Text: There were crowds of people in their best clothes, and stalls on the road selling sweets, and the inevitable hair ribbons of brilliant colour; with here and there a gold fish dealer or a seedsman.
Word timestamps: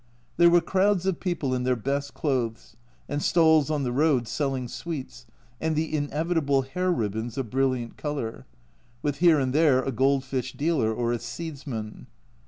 There 0.37 0.49
were 0.49 0.61
crowds 0.61 1.05
of 1.05 1.19
people 1.19 1.53
in 1.53 1.61
their 1.61 1.75
best 1.75 2.15
clothes, 2.15 2.75
and 3.07 3.21
stalls 3.21 3.69
on 3.69 3.83
the 3.83 3.91
road 3.91 4.27
selling 4.27 4.67
sweets, 4.67 5.27
and 5.61 5.75
the 5.75 5.95
inevitable 5.95 6.63
hair 6.63 6.91
ribbons 6.91 7.37
of 7.37 7.51
brilliant 7.51 7.97
colour; 7.97 8.47
with 9.03 9.17
here 9.17 9.39
and 9.39 9.53
there 9.53 9.83
a 9.83 9.91
gold 9.91 10.23
fish 10.23 10.53
dealer 10.53 10.91
or 10.91 11.11
a 11.13 11.19
seedsman. 11.19 12.07